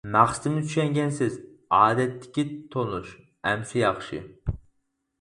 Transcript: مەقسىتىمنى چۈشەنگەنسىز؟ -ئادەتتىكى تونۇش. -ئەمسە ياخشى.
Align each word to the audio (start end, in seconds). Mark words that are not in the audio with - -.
مەقسىتىمنى 0.13 0.63
چۈشەنگەنسىز؟ 0.69 1.35
-ئادەتتىكى 1.43 2.49
تونۇش. 2.77 3.15
-ئەمسە 3.23 3.81
ياخشى. 3.87 4.27